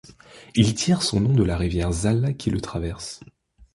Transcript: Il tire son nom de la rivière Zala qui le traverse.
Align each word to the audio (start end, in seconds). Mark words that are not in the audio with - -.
Il 0.55 0.73
tire 0.73 1.03
son 1.03 1.19
nom 1.19 1.31
de 1.33 1.43
la 1.43 1.55
rivière 1.55 1.91
Zala 1.91 2.33
qui 2.33 2.49
le 2.49 2.59
traverse. 2.59 3.19